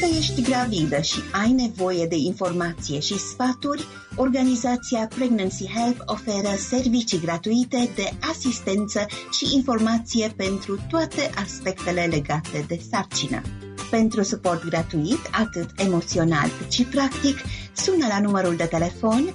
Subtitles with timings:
[0.00, 7.20] Dacă ești gravidă și ai nevoie de informație și sfaturi, organizația Pregnancy Help oferă servicii
[7.20, 13.42] gratuite de asistență și informație pentru toate aspectele legate de sarcină.
[13.90, 17.38] Pentru suport gratuit, atât emoțional cât și practic,
[17.72, 19.34] sună la numărul de telefon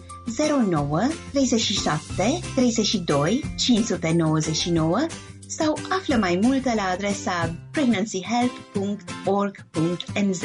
[0.69, 0.99] 09
[1.31, 5.05] 37 32 599
[5.47, 10.43] sau află mai multe la adresa pregnancyhelp.org.nz.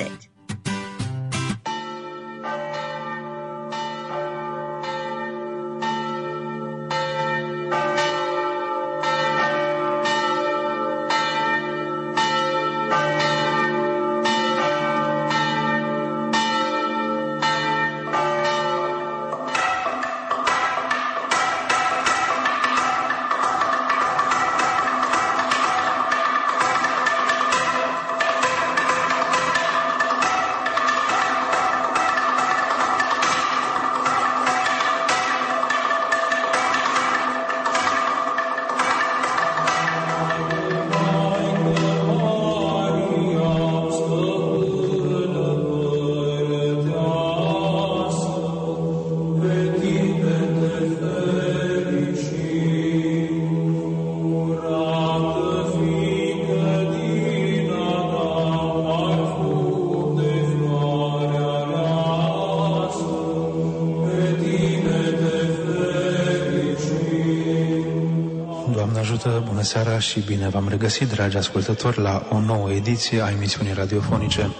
[70.09, 74.50] și bine v-am regăsit, dragi ascultători, la o nouă ediție a emisiunii radiofonice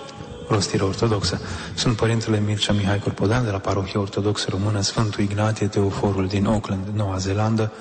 [0.49, 1.41] Rostire Ortodoxă.
[1.75, 6.89] Sunt Părintele Mircea Mihai Corpodan de la Parohia Ortodoxă Română Sfântul Ignatie Teoforul din Auckland,
[6.95, 7.73] Noua Zeelandă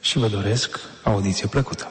[0.00, 1.90] și vă doresc audiție plăcută.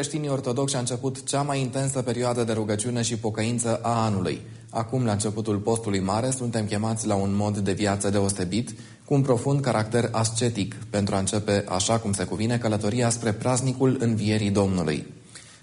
[0.00, 4.40] Creștinii ortodoxi a început cea mai intensă perioadă de rugăciune și pocăință a anului.
[4.70, 8.70] Acum, la începutul postului mare, suntem chemați la un mod de viață deosebit,
[9.04, 13.96] cu un profund caracter ascetic, pentru a începe, așa cum se cuvine, călătoria spre praznicul
[14.00, 15.06] învierii Domnului.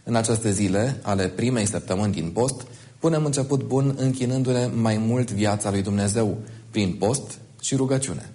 [0.03, 2.61] În aceste zile, ale primei săptămâni din post,
[2.99, 6.37] punem început bun închinându-ne mai mult viața lui Dumnezeu,
[6.71, 8.31] prin post și rugăciune.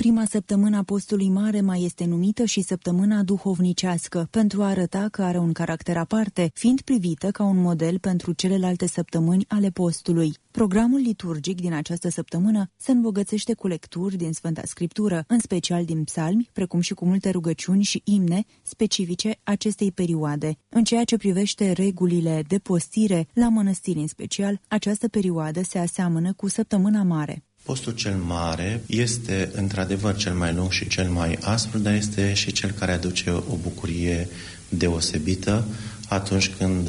[0.00, 5.22] Prima săptămână a postului mare mai este numită și săptămâna duhovnicească, pentru a arăta că
[5.22, 10.32] are un caracter aparte, fiind privită ca un model pentru celelalte săptămâni ale postului.
[10.50, 16.04] Programul liturgic din această săptămână se îmbogățește cu lecturi din Sfânta Scriptură, în special din
[16.04, 20.56] psalmi, precum și cu multe rugăciuni și imne specifice acestei perioade.
[20.68, 26.32] În ceea ce privește regulile de postire, la mănăstiri în special, această perioadă se aseamănă
[26.32, 27.44] cu săptămâna mare.
[27.62, 32.52] Postul cel mare este într-adevăr cel mai lung și cel mai aspru, dar este și
[32.52, 34.28] cel care aduce o bucurie
[34.68, 35.64] deosebită
[36.08, 36.88] atunci când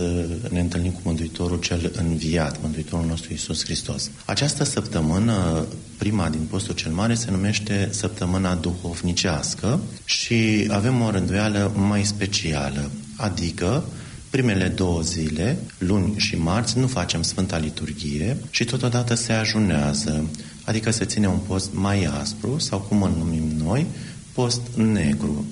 [0.49, 4.09] ne întâlnim cu Mântuitorul cel înviat, Mântuitorul nostru Iisus Hristos.
[4.25, 5.65] Această săptămână,
[5.97, 12.89] prima din postul cel mare, se numește săptămâna duhovnicească și avem o rânduială mai specială,
[13.15, 13.83] adică
[14.31, 20.29] primele două zile, luni și marți, nu facem Sfânta Liturghie și totodată se ajunează
[20.63, 23.85] adică se ține un post mai aspru sau cum îl numim noi,
[24.33, 25.45] post negru.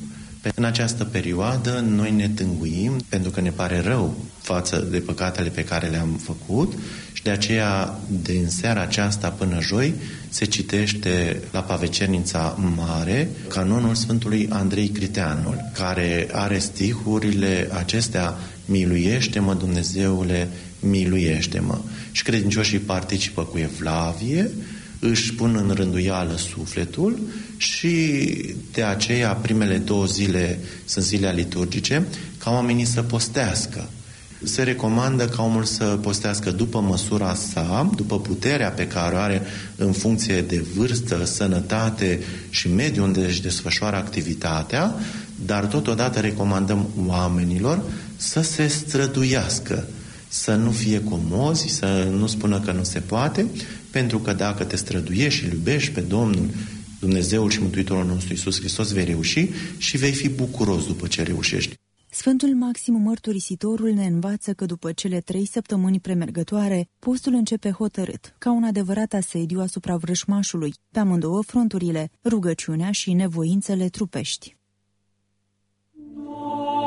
[0.56, 5.64] În această perioadă noi ne tânguim pentru că ne pare rău față de păcatele pe
[5.64, 6.74] care le-am făcut
[7.14, 9.94] și de aceea din seara aceasta până joi
[10.30, 18.38] se citește la Pavecernița Mare canonul Sfântului Andrei Criteanul, care are stihurile acestea
[18.70, 20.50] Miluiește-mă, Dumnezeule,
[20.80, 21.80] miluiește-mă.
[22.12, 24.52] Și credincioșii participă cu Evlavie,
[25.00, 27.20] își pun în rânduială sufletul
[27.58, 28.26] și
[28.72, 32.04] de aceea primele două zile sunt zile liturgice
[32.38, 33.90] ca oamenii să postească.
[34.44, 39.42] Se recomandă ca omul să postească după măsura sa, după puterea pe care o are
[39.76, 42.20] în funcție de vârstă, sănătate
[42.50, 44.96] și mediul unde își desfășoară activitatea,
[45.46, 47.84] dar totodată recomandăm oamenilor
[48.16, 49.88] să se străduiască
[50.30, 53.46] să nu fie comozi, să nu spună că nu se poate,
[53.92, 56.50] pentru că dacă te străduiești și îl iubești pe Domnul,
[57.00, 61.76] Dumnezeul și Mântuitorul nostru Iisus Hristos, vei reuși și vei fi bucuros după ce reușești.
[62.12, 68.52] Sfântul Maxim Mărturisitorul ne învață că după cele trei săptămâni premergătoare, postul începe hotărât, ca
[68.52, 74.59] un adevărat asediu asupra vrășmașului, pe amândouă fronturile, rugăciunea și nevoințele trupești.
[76.52, 76.79] Oh.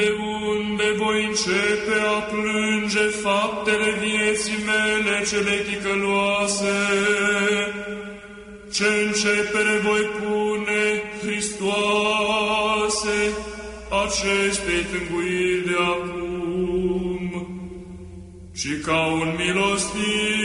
[0.00, 0.10] De
[0.48, 6.78] unde voi începe a plânge faptele vieții mele cele ticăloase?
[8.72, 13.18] Ce începere voi pune, Hristoase,
[14.04, 17.46] acestei tânguiri de acum?
[18.54, 20.39] Și ca un milostiv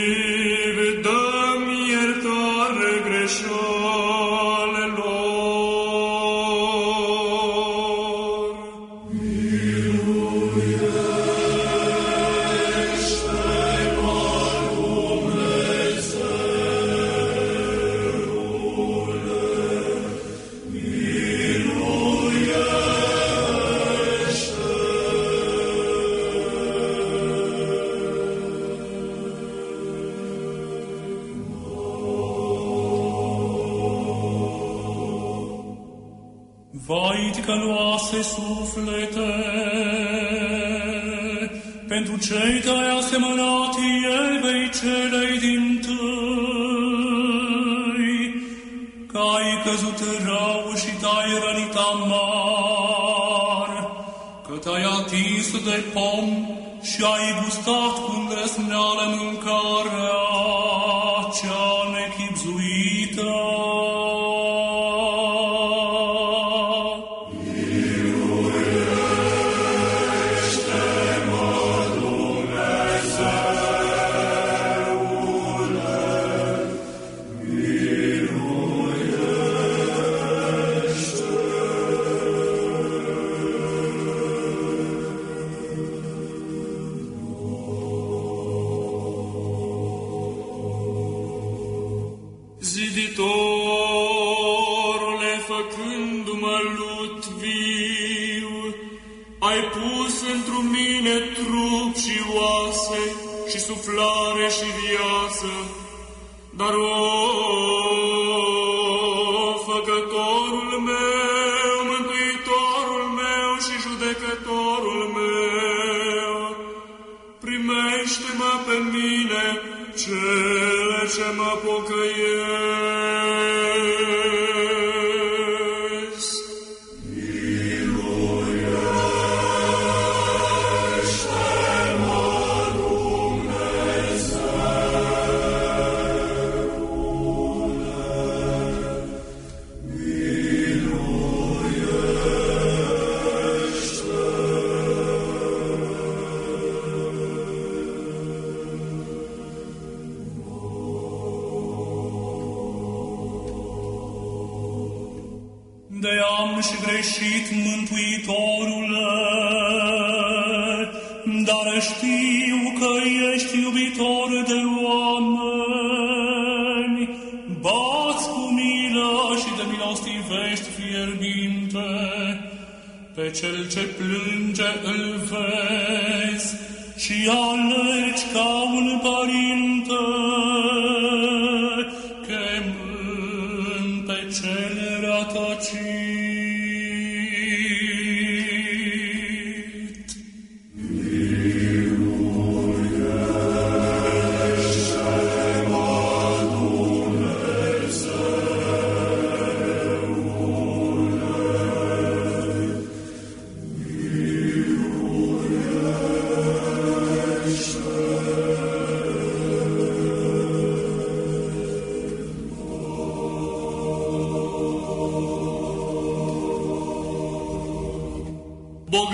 [55.96, 56.28] pom
[56.82, 59.35] și ai gustat cu îndrăsneală mâncarea
[92.96, 93.32] Ziditorule,
[95.46, 98.74] făcându-mă lut viu,
[99.38, 103.02] ai pus într mine trup și oase
[103.50, 105.52] și suflare și viață,
[106.50, 107.25] dar o,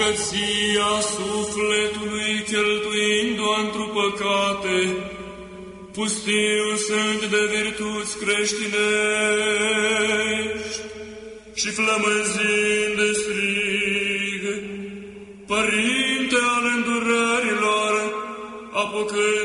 [0.02, 4.78] Bogăția sufletului cheltuind-o într păcate,
[5.92, 8.82] pustiu sunt de virtuți creștinești
[11.54, 14.42] și flămânzind de strig,
[15.46, 17.94] Părinte al îndurărilor,
[18.72, 19.41] apucând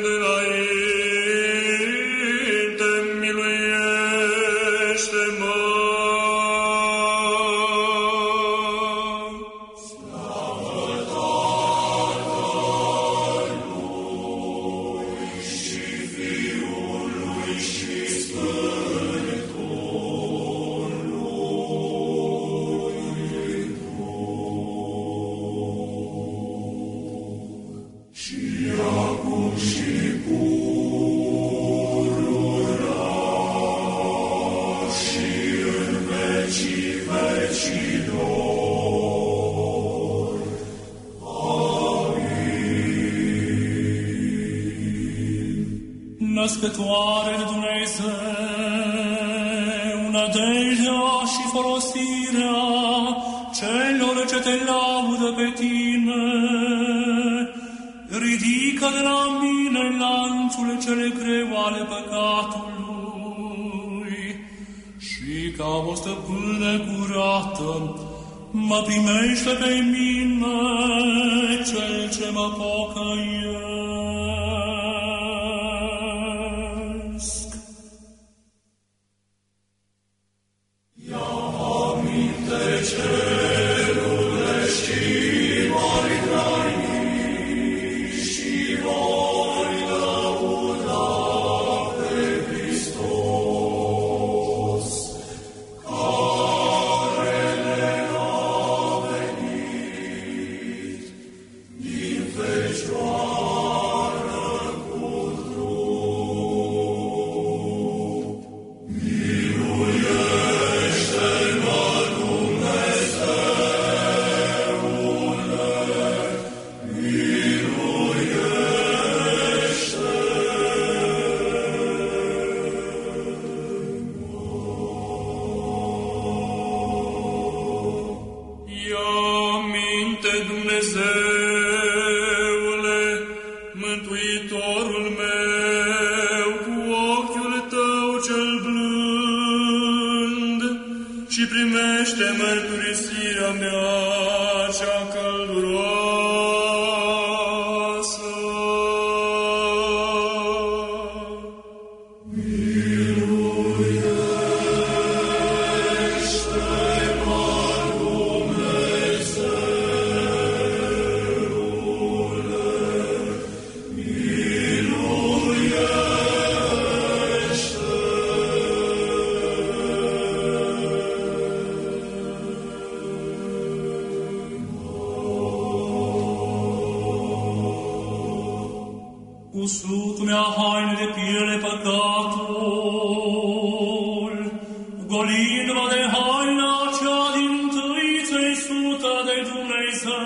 [188.97, 190.25] sfântă de Dumnezeu.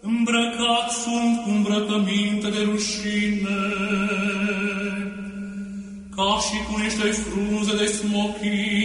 [0.00, 3.60] Îmbrăcat sunt cu îmbrăcăminte de rușine,
[6.16, 8.81] ca și cu niște frunze de smochin,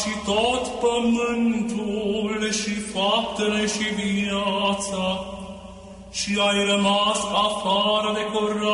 [0.00, 5.24] și tot pământul și faptele și viața.
[6.10, 8.69] Și ai rămas afară de curaj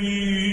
[0.00, 0.49] Jesus.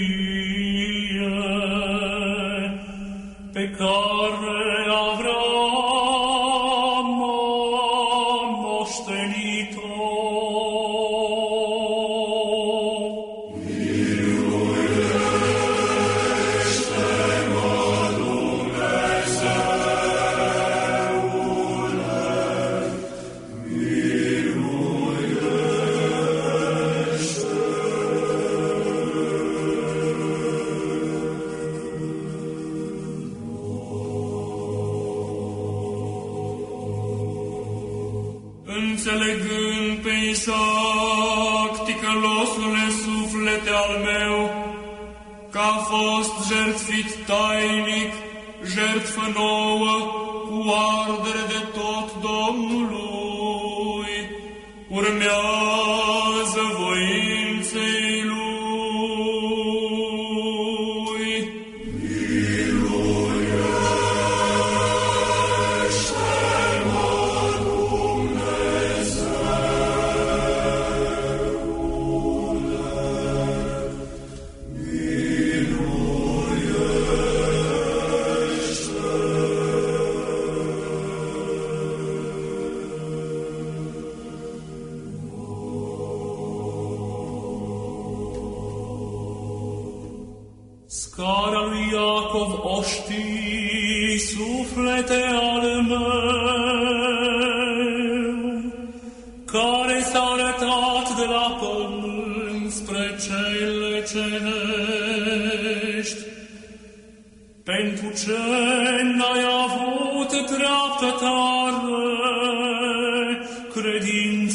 [113.88, 114.47] verdient.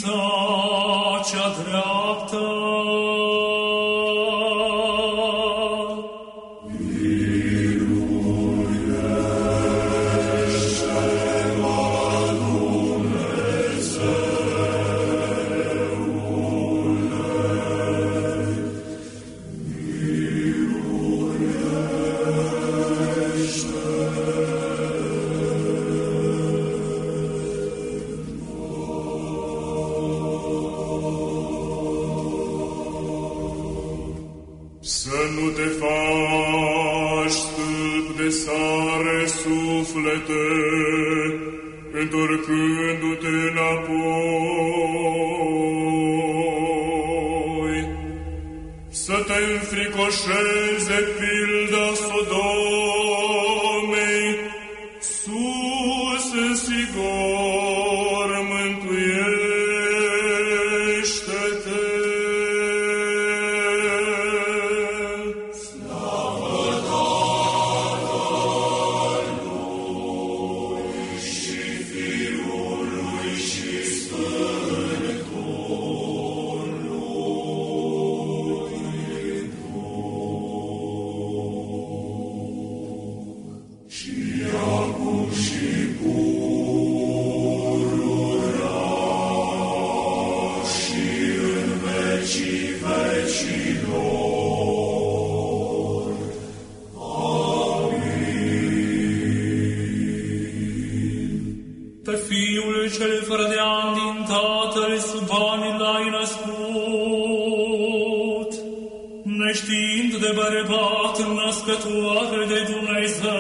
[110.04, 113.34] fiind de bărbat născătoare de Dumnezeu,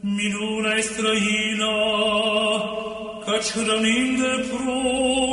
[0.00, 1.74] minunea străină,
[3.24, 5.31] căci hrănind de prunc,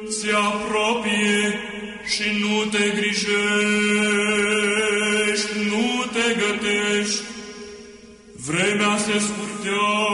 [0.08, 1.40] se apropie
[2.12, 3.26] și nu te grijești,
[5.70, 7.22] nu te gătești.
[8.46, 10.05] Vremea se scurtează.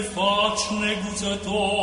[0.00, 1.75] faci neguțător,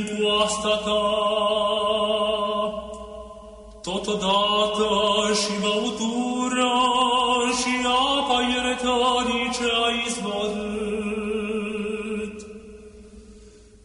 [0.00, 1.02] din coasta ta.
[3.82, 4.88] Totodată
[5.40, 6.76] și băutura
[7.58, 7.72] și
[8.16, 11.18] apa iertării ce ai izvorât,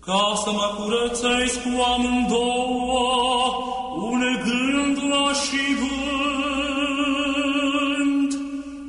[0.06, 3.46] ca să mă curățesc cu amândouă,
[4.12, 7.12] unegându-la și vânt,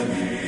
[0.01, 0.40] Amen.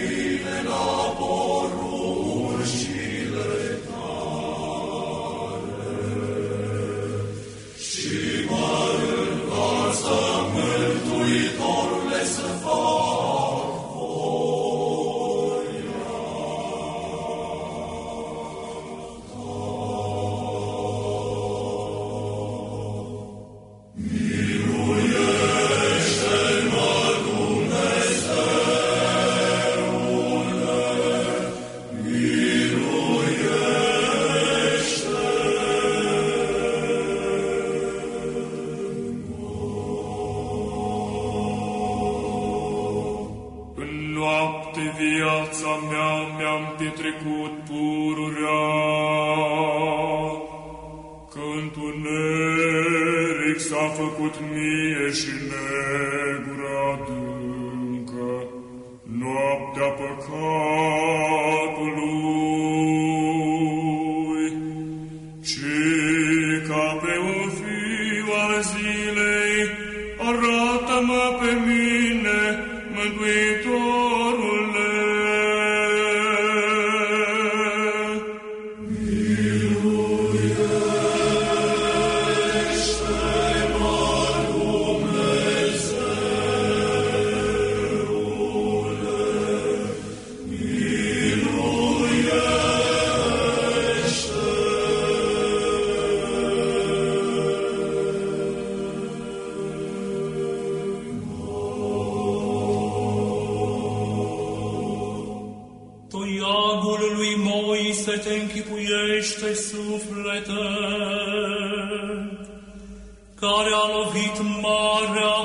[113.47, 114.37] care a lovit
[114.67, 115.37] marea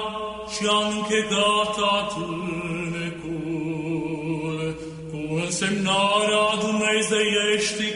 [0.53, 3.37] și a închegat atâlnecul,
[5.11, 7.93] cu însemnarea dumnezeieștii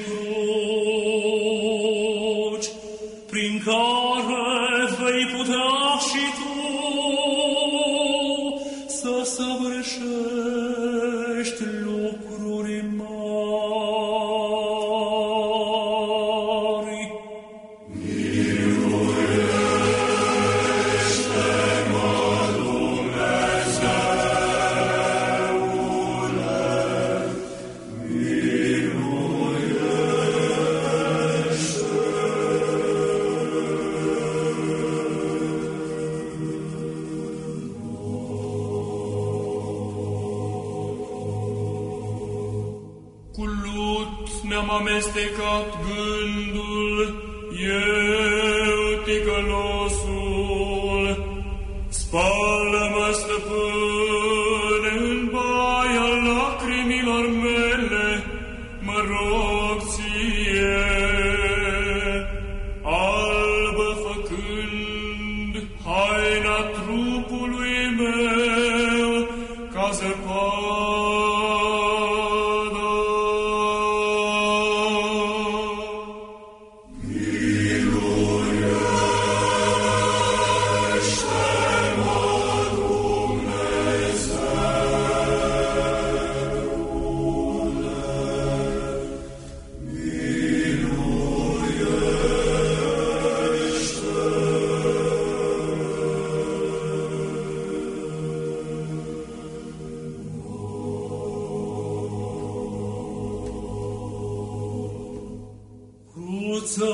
[106.62, 106.94] cruța,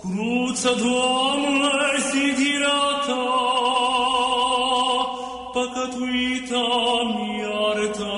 [0.00, 3.24] cruța, Doamne, sidirea ta,
[5.52, 6.66] păcătuita
[7.16, 8.12] mi-arăta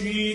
[0.00, 0.29] Krishna.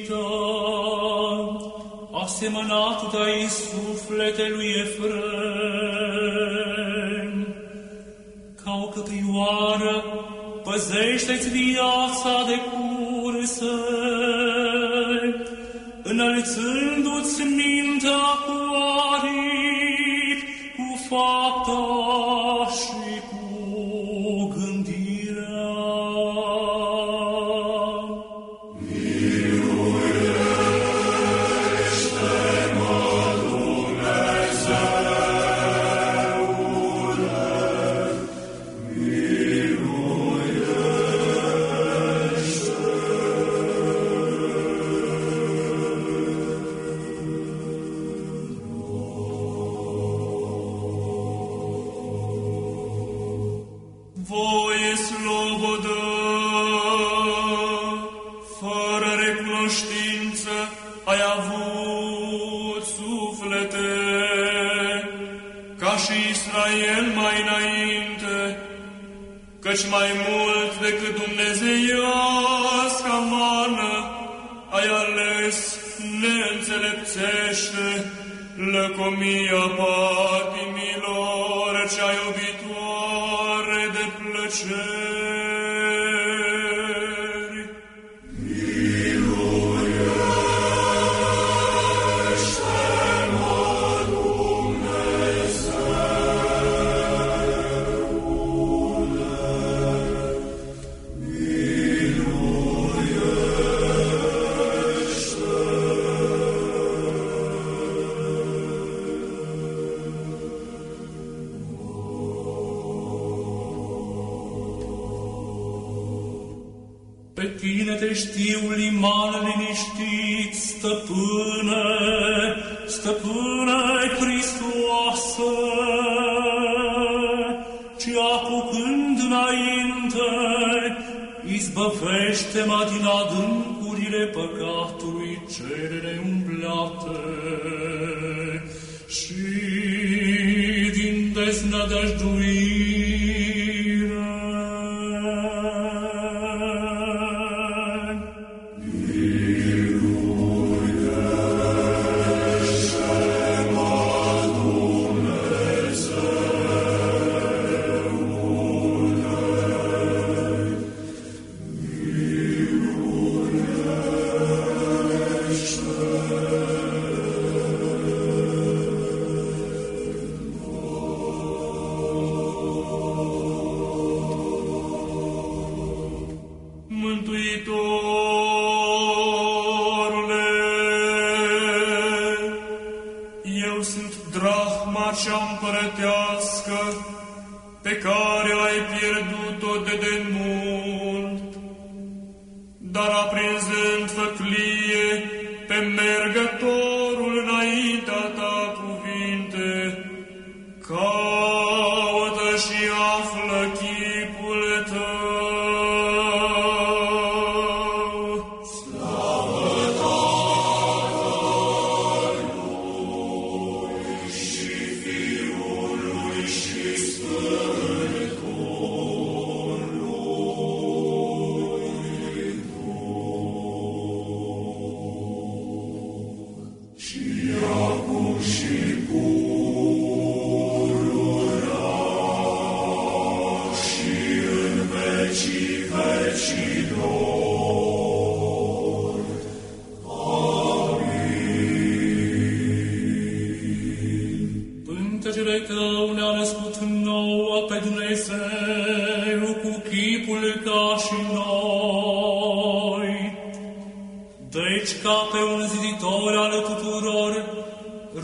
[256.46, 257.34] Ziditor al tuturor,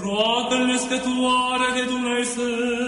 [0.04, 2.81] roagă-ne scătoare de Dumnezeu,